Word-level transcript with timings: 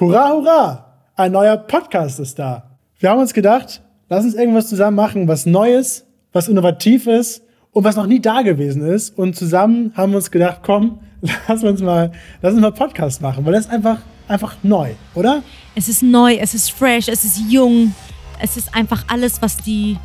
Hurra, 0.00 0.30
hurra! 0.30 0.84
Ein 1.16 1.32
neuer 1.32 1.56
Podcast 1.56 2.20
ist 2.20 2.38
da. 2.38 2.70
Wir 3.00 3.10
haben 3.10 3.18
uns 3.18 3.34
gedacht, 3.34 3.82
lass 4.08 4.24
uns 4.24 4.34
irgendwas 4.34 4.68
zusammen 4.68 4.94
machen, 4.94 5.26
was 5.26 5.44
Neues, 5.44 6.06
was 6.32 6.46
innovativ 6.46 7.08
ist 7.08 7.42
und 7.72 7.82
was 7.82 7.96
noch 7.96 8.06
nie 8.06 8.20
da 8.20 8.42
gewesen 8.42 8.88
ist. 8.88 9.18
Und 9.18 9.34
zusammen 9.34 9.92
haben 9.96 10.12
wir 10.12 10.18
uns 10.18 10.30
gedacht, 10.30 10.60
komm, 10.62 11.00
lass 11.48 11.64
uns 11.64 11.82
mal, 11.82 12.12
lass 12.40 12.52
uns 12.52 12.62
mal 12.62 12.70
Podcast 12.70 13.20
machen, 13.20 13.44
weil 13.44 13.54
das 13.54 13.62
ist 13.66 13.72
einfach, 13.72 13.98
einfach 14.28 14.54
neu, 14.62 14.90
oder? 15.16 15.42
Es 15.74 15.88
ist 15.88 16.04
neu, 16.04 16.36
es 16.36 16.54
ist 16.54 16.70
fresh, 16.70 17.08
es 17.08 17.24
ist 17.24 17.40
jung. 17.50 17.92
Es 18.40 18.56
ist 18.56 18.72
einfach 18.76 19.02
alles, 19.08 19.42
was 19.42 19.56
die 19.56 19.96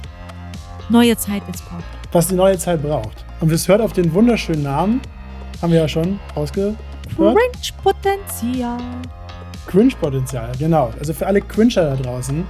neue 0.89 1.15
Zeit 1.17 1.43
jetzt 1.45 1.63
braucht. 1.69 1.83
Was 2.11 2.29
die 2.29 2.35
neue 2.35 2.57
Zeit 2.57 2.81
braucht. 2.81 3.23
Und 3.41 3.51
es 3.51 3.67
hört 3.67 3.79
auf 3.79 3.93
den 3.93 4.11
wunderschönen 4.11 4.63
Namen, 4.63 5.01
haben 5.61 5.71
wir 5.71 5.81
ja 5.81 5.87
schon 5.87 6.19
ausgehört. 6.33 6.77
Cringe-Potenzial. 7.15 8.79
Cringe-Potenzial, 9.67 10.51
genau. 10.59 10.91
Also 10.99 11.13
für 11.13 11.27
alle 11.27 11.41
Cringer 11.41 11.83
da 11.83 11.95
draußen. 11.95 12.43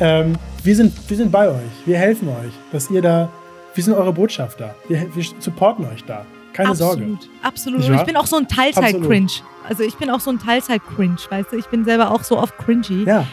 Ähm, 0.00 0.36
wir, 0.62 0.76
sind, 0.76 0.92
wir 1.08 1.16
sind 1.16 1.32
bei 1.32 1.48
euch. 1.48 1.86
Wir 1.86 1.98
helfen 1.98 2.28
euch, 2.28 2.52
dass 2.72 2.90
ihr 2.90 3.02
da. 3.02 3.28
Wir 3.74 3.84
sind 3.84 3.94
eure 3.94 4.12
Botschafter. 4.12 4.74
Wir, 4.88 5.14
wir 5.14 5.24
supporten 5.38 5.84
euch 5.86 6.04
da. 6.04 6.24
Keine 6.52 6.70
absolut, 6.70 6.98
Sorge. 6.98 7.18
Absolut. 7.42 7.80
Und 7.84 7.90
wahr? 7.90 8.00
ich 8.00 8.06
bin 8.06 8.16
auch 8.16 8.26
so 8.26 8.36
ein 8.36 8.48
Teilzeit-Cringe. 8.48 9.30
Also 9.68 9.82
ich 9.84 9.94
bin 9.96 10.10
auch 10.10 10.20
so 10.20 10.30
ein 10.30 10.38
Teilzeit-Cringe, 10.38 11.18
weißt 11.30 11.52
du? 11.52 11.56
Ich 11.56 11.66
bin 11.66 11.84
selber 11.84 12.10
auch 12.10 12.24
so 12.24 12.38
oft 12.38 12.56
cringy. 12.58 13.04
Ja. 13.04 13.26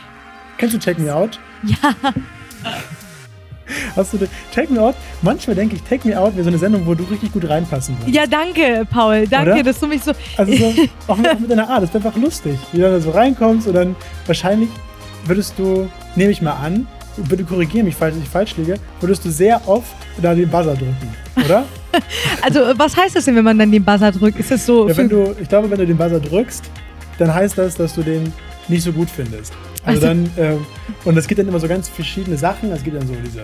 Kennst 0.58 0.76
du 0.76 0.80
Take 0.80 1.02
Me 1.02 1.14
Out? 1.14 1.40
Ja. 1.64 1.96
Hast 3.96 4.14
du 4.14 4.18
den- 4.18 4.28
Take 4.54 4.72
Me 4.74 4.82
Out? 4.82 4.96
Manchmal 5.22 5.56
denke 5.56 5.76
ich, 5.76 5.84
Take 5.84 6.08
Me 6.08 6.20
Out 6.20 6.34
wäre 6.36 6.44
so 6.44 6.50
eine 6.50 6.58
Sendung, 6.58 6.86
wo 6.86 6.94
du 6.94 7.04
richtig 7.06 7.32
gut 7.32 7.48
reinpassen 7.50 7.96
würdest. 8.00 8.16
Ja, 8.16 8.26
danke, 8.28 8.86
Paul. 8.90 9.28
Danke, 9.28 9.52
Oder? 9.54 9.64
dass 9.64 9.80
du 9.80 9.88
mich 9.88 10.04
so. 10.04 10.12
Also 10.38 10.54
so, 10.56 10.66
auch 11.08 11.18
mit, 11.18 11.30
auch 11.30 11.40
mit 11.40 11.50
deiner 11.52 11.70
Art, 11.70 11.84
das 11.84 11.94
wäre 11.94 12.06
einfach 12.06 12.20
lustig, 12.20 12.58
wie 12.72 12.78
du 12.78 12.84
da 12.84 13.00
so 13.00 13.12
reinkommst 13.12 13.68
und 13.68 13.74
dann 13.74 13.96
wahrscheinlich 14.26 14.70
würdest 15.26 15.54
du, 15.58 15.90
nehme 16.16 16.32
ich 16.32 16.42
mal 16.42 16.54
an, 16.54 16.88
bitte 17.30 17.44
korrigiere 17.46 17.84
mich, 17.86 17.96
falls 17.96 18.16
ich 18.18 18.28
falsch 18.28 18.58
liege, 18.58 18.76
würdest 19.00 19.24
du 19.26 19.30
sehr 19.32 19.62
oft 19.68 19.96
da 20.22 20.36
den 20.36 20.50
Buzzer 20.50 20.76
drücken, 20.76 21.16
oder? 21.46 21.64
Also, 22.42 22.60
was 22.76 22.98
heißt 22.98 23.16
das 23.16 23.24
denn, 23.24 23.38
wenn 23.38 23.46
man 23.46 23.58
dann 23.58 23.72
den 23.72 23.84
Buzzer 23.86 24.12
drückt? 24.12 24.38
Ist 24.38 24.52
das 24.52 24.66
so. 24.66 24.86
ja, 24.90 24.98
wenn 24.98 25.08
du, 25.08 25.34
ich 25.42 25.48
glaube, 25.48 25.72
wenn 25.72 25.78
du 25.78 25.86
den 25.88 25.96
Buzzer 25.96 26.20
drückst, 26.20 26.66
dann 27.18 27.34
heißt 27.34 27.58
das, 27.58 27.76
dass 27.76 27.96
du 27.96 28.04
den 28.04 28.34
nicht 28.68 28.84
so 28.84 28.92
gut 28.92 29.10
findest. 29.10 29.54
Also 29.86 30.06
Also- 30.06 30.08
dann, 30.08 30.30
ähm, 30.38 30.66
und 31.06 31.16
es 31.18 31.26
gibt 31.26 31.40
dann 31.40 31.48
immer 31.48 31.60
so 31.62 31.70
ganz 31.70 31.88
verschiedene 31.88 32.36
Sachen, 32.38 32.70
es 32.74 32.84
gibt 32.84 32.98
dann 33.00 33.08
so 33.08 33.14
diese, 33.24 33.44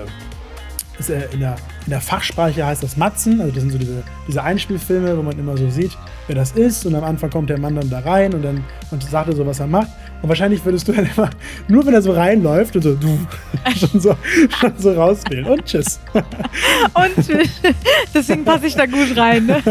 in, 1.09 1.39
der, 1.39 1.55
in 1.85 1.89
der 1.89 2.01
Fachsprache 2.01 2.65
heißt 2.65 2.83
das 2.83 2.97
Matzen, 2.97 3.41
also 3.41 3.53
das 3.53 3.61
sind 3.61 3.71
so 3.71 3.77
diese, 3.77 4.03
diese 4.27 4.43
Einspielfilme, 4.43 5.17
wo 5.17 5.21
man 5.21 5.37
immer 5.37 5.57
so 5.57 5.69
sieht, 5.69 5.97
wer 6.27 6.35
das 6.35 6.51
ist 6.51 6.85
und 6.85 6.95
am 6.95 7.03
Anfang 7.03 7.29
kommt 7.29 7.49
der 7.49 7.59
Mann 7.59 7.75
dann 7.75 7.89
da 7.89 7.99
rein 7.99 8.33
und 8.33 8.43
dann 8.43 8.63
und 8.91 9.03
sagt 9.03 9.29
er 9.29 9.35
so, 9.35 9.45
was 9.45 9.59
er 9.59 9.67
macht. 9.67 9.89
Und 10.21 10.29
wahrscheinlich 10.29 10.63
würdest 10.63 10.87
du 10.87 10.91
dann 10.91 11.09
immer, 11.15 11.29
nur 11.67 11.85
wenn 11.85 11.93
er 11.93 12.01
so 12.01 12.11
reinläuft 12.11 12.75
und 12.75 12.83
so, 12.83 12.93
du, 12.95 13.17
schon 13.79 13.99
so, 13.99 14.15
schon 14.59 14.73
so 14.77 14.93
rauswählen 14.93 15.45
und 15.45 15.65
tschüss. 15.65 15.99
Und 16.13 17.41
deswegen 18.13 18.45
passe 18.45 18.67
ich 18.67 18.75
da 18.75 18.85
gut 18.85 19.17
rein. 19.17 19.47
Ne? 19.47 19.63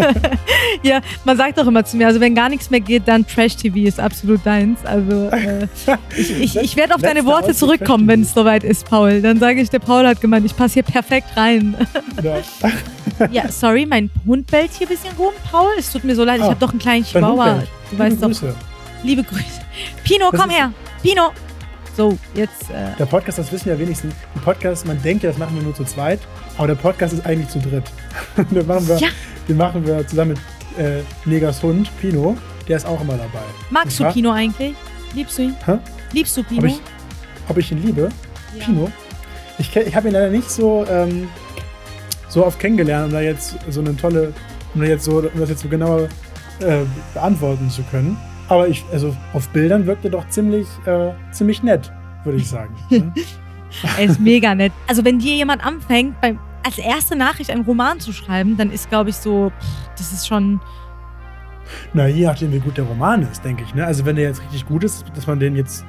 ja, 0.82 1.00
man 1.24 1.36
sagt 1.36 1.58
doch 1.58 1.66
immer 1.66 1.84
zu 1.84 1.96
mir, 1.96 2.08
also 2.08 2.20
wenn 2.20 2.34
gar 2.34 2.48
nichts 2.48 2.70
mehr 2.70 2.80
geht, 2.80 3.06
dann 3.06 3.26
Trash-TV 3.26 3.78
ist 3.86 4.00
absolut 4.00 4.44
deins. 4.44 4.84
Also 4.84 5.28
äh, 5.28 5.68
ich, 6.16 6.40
ich, 6.40 6.56
ich 6.56 6.76
werde 6.76 6.94
auf 6.96 7.02
deine 7.02 7.24
Worte 7.24 7.54
zurückkommen, 7.54 8.08
wenn 8.08 8.22
es 8.22 8.34
soweit 8.34 8.64
ist, 8.64 8.86
Paul. 8.88 9.22
Dann 9.22 9.38
sage 9.38 9.60
ich, 9.60 9.70
der 9.70 9.78
Paul 9.78 10.06
hat 10.06 10.20
gemeint, 10.20 10.44
ich 10.46 10.56
passe 10.56 10.74
hier 10.74 10.82
perfekt 10.82 11.28
rein. 11.36 11.76
Ja. 12.22 12.38
ja, 13.30 13.48
sorry, 13.50 13.86
mein 13.86 14.10
Hund 14.26 14.50
bellt 14.50 14.70
hier 14.76 14.86
ein 14.88 14.90
bisschen 14.94 15.14
rum, 15.16 15.32
Paul. 15.50 15.70
Es 15.78 15.92
tut 15.92 16.04
mir 16.04 16.14
so 16.14 16.24
leid, 16.24 16.38
ich 16.38 16.44
Oh, 16.44 16.50
habe 16.50 16.60
doch 16.60 16.70
einen 16.70 16.78
kleinen 16.78 17.04
Chihuahua. 17.04 17.62
Du 17.90 17.98
weißt 17.98 18.22
doch. 18.22 18.30
Liebe 19.02 19.22
Grüße. 19.22 19.60
Pino, 20.04 20.30
Das 20.30 20.40
komm 20.40 20.50
her. 20.50 20.72
Pino. 21.02 21.30
So, 21.96 22.16
jetzt. 22.34 22.70
Äh, 22.70 22.96
Der 22.98 23.06
Podcast, 23.06 23.38
das 23.38 23.50
wissen 23.52 23.68
ja 23.68 23.78
wenigstens, 23.78 24.14
ein 24.34 24.40
Podcast, 24.42 24.86
man 24.86 25.00
denkt 25.02 25.22
ja, 25.24 25.30
das 25.30 25.38
machen 25.38 25.56
wir 25.56 25.62
nur 25.62 25.74
zu 25.74 25.84
zweit, 25.84 26.20
aber 26.56 26.68
der 26.68 26.74
Podcast 26.76 27.12
ist 27.14 27.26
eigentlich 27.26 27.48
zu 27.48 27.58
dritt. 27.58 27.84
den, 28.50 28.66
machen 28.66 28.86
wir, 28.88 28.96
Ja. 28.98 29.08
den 29.48 29.56
machen 29.56 29.86
wir 29.86 30.06
zusammen 30.06 30.38
mit 30.76 30.84
äh, 30.86 31.02
Negas 31.24 31.62
Hund, 31.62 31.90
Pino, 32.00 32.36
der 32.68 32.76
ist 32.76 32.86
auch 32.86 33.00
immer 33.00 33.14
dabei. 33.14 33.42
magst 33.70 33.98
du. 33.98 34.04
Pino 34.12 34.30
eigentlich? 34.30 34.74
Liebst 35.14 35.38
du 35.38 35.42
ihn? 35.42 35.56
Hä? 35.66 35.78
Liebst 36.12 36.36
du 36.36 36.42
Pino? 36.44 36.60
Ob 36.62 36.66
ich, 36.68 36.80
ob 37.48 37.56
ich 37.58 37.72
ihn 37.72 37.82
liebe? 37.82 38.08
Ja. 38.56 38.64
Pino? 38.64 38.90
Ich, 39.58 39.74
ich 39.76 39.94
habe 39.96 40.08
ihn 40.08 40.14
leider 40.14 40.30
nicht 40.30 40.48
so, 40.50 40.86
ähm, 40.88 41.28
so 42.28 42.46
oft 42.46 42.58
kennengelernt, 42.60 43.06
um 43.08 43.12
da 43.12 43.20
jetzt 43.20 43.56
so 43.68 43.80
eine 43.80 43.96
tolle, 43.96 44.32
um, 44.74 44.80
da 44.80 44.86
jetzt 44.86 45.04
so, 45.04 45.18
um 45.18 45.28
das 45.40 45.48
jetzt 45.50 45.62
so 45.62 45.68
genauer 45.68 46.02
äh, 46.60 46.78
beantworten 47.14 47.68
zu 47.68 47.82
können. 47.90 48.16
Aber 48.50 48.66
ich, 48.66 48.84
also 48.92 49.16
auf 49.32 49.48
Bildern 49.50 49.86
wirkt 49.86 50.04
er 50.04 50.10
doch 50.10 50.28
ziemlich, 50.28 50.66
äh, 50.84 51.12
ziemlich 51.30 51.62
nett, 51.62 51.92
würde 52.24 52.38
ich 52.38 52.48
sagen. 52.48 52.74
ne? 52.90 53.12
Er 53.96 54.04
ist 54.06 54.18
mega 54.18 54.52
nett. 54.52 54.72
Also 54.88 55.04
wenn 55.04 55.20
dir 55.20 55.36
jemand 55.36 55.64
anfängt, 55.64 56.20
beim, 56.20 56.40
als 56.64 56.76
erste 56.76 57.14
Nachricht 57.14 57.50
einen 57.50 57.62
Roman 57.62 58.00
zu 58.00 58.12
schreiben, 58.12 58.56
dann 58.56 58.72
ist, 58.72 58.90
glaube 58.90 59.10
ich, 59.10 59.16
so, 59.16 59.50
pff, 59.50 59.90
das 59.96 60.12
ist 60.12 60.26
schon. 60.26 60.60
Na, 61.94 62.08
je 62.08 62.26
nachdem, 62.26 62.52
wie 62.52 62.58
gut 62.58 62.76
der 62.76 62.84
Roman 62.84 63.22
ist, 63.22 63.44
denke 63.44 63.62
ich. 63.62 63.72
Ne? 63.72 63.86
Also, 63.86 64.04
wenn 64.04 64.16
der 64.16 64.24
jetzt 64.24 64.42
richtig 64.42 64.66
gut 64.66 64.82
ist, 64.82 65.04
dass 65.14 65.28
man 65.28 65.38
den 65.38 65.54
jetzt 65.54 65.84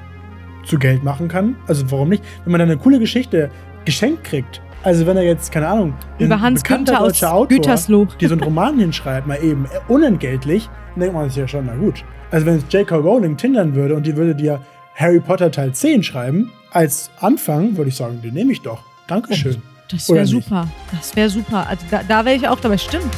zu 0.66 0.78
Geld 0.80 1.04
machen 1.04 1.28
kann. 1.28 1.56
Also, 1.68 1.90
warum 1.92 2.10
nicht? 2.10 2.24
Wenn 2.44 2.52
man 2.52 2.60
dann 2.60 2.70
eine 2.70 2.78
coole 2.78 3.00
Geschichte 3.00 3.50
geschenkt 3.86 4.24
kriegt. 4.24 4.62
Also, 4.84 5.06
wenn 5.06 5.18
er 5.18 5.24
jetzt, 5.24 5.52
keine 5.52 5.68
Ahnung, 5.68 5.94
Über 6.18 6.42
Hans 6.42 6.64
Günther 6.64 7.02
aus 7.02 7.24
Autor, 7.24 7.48
Gütersloh. 7.48 8.08
die 8.20 8.28
so 8.28 8.34
einen 8.34 8.44
Roman 8.44 8.80
hinschreibt, 8.80 9.28
mal 9.28 9.42
eben 9.44 9.66
äh, 9.66 9.92
unentgeltlich, 9.92 10.70
dann 10.94 11.02
denkt 11.02 11.16
man 11.16 11.30
sich 11.30 11.38
ja 11.38 11.48
schon, 11.48 11.66
na 11.66 11.76
gut. 11.76 12.04
Also, 12.32 12.46
wenn 12.46 12.56
jetzt 12.60 12.72
J.K. 12.74 12.96
Rowling 12.96 13.38
tindern 13.38 13.76
würde 13.76 13.96
und 13.96 14.06
die 14.06 14.16
würde 14.16 14.36
dir 14.36 14.60
Harry 14.96 15.20
Potter 15.20 15.52
Teil 15.52 15.74
10 15.74 16.04
schreiben, 16.04 16.52
als 16.72 17.12
Anfang, 17.20 17.78
würde 17.78 17.90
ich 17.90 17.96
sagen, 17.96 18.22
den 18.22 18.34
nehme 18.34 18.52
ich 18.52 18.62
doch. 18.62 18.84
Dankeschön. 19.08 19.62
Das 19.90 20.10
Oder 20.10 20.20
wäre 20.20 20.28
super. 20.28 20.68
Das 20.92 21.16
wäre 21.16 21.30
super. 21.30 21.68
Also 21.68 21.86
da, 21.92 22.02
da 22.08 22.26
wäre 22.26 22.36
ich 22.36 22.48
auch 22.48 22.60
dabei. 22.60 22.78
Stimmt. 22.78 23.12